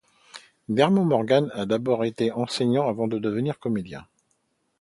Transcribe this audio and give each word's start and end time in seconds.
Dermot 0.67 1.05
Morgan 1.05 1.51
a 1.53 1.67
d'abord 1.67 2.05
été 2.05 2.31
enseignant 2.31 2.89
avant 2.89 3.07
de 3.07 3.19
devenir 3.19 3.59
comédien. 3.59 4.07